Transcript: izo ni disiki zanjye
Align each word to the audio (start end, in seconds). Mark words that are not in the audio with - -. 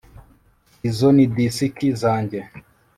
izo 0.89 1.07
ni 1.15 1.25
disiki 1.35 1.87
zanjye 2.01 2.39